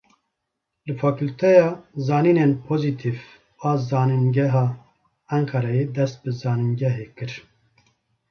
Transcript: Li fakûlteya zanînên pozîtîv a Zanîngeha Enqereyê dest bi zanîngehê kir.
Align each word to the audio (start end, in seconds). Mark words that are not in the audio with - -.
Li 0.85 0.93
fakûlteya 1.01 1.67
zanînên 2.07 2.51
pozîtîv 2.65 3.17
a 3.69 3.71
Zanîngeha 3.89 4.65
Enqereyê 5.37 5.85
dest 5.95 6.17
bi 6.23 6.31
zanîngehê 6.41 7.07
kir. 7.17 7.31